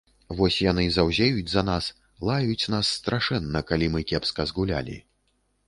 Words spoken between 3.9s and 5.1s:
мы кепска згулялі.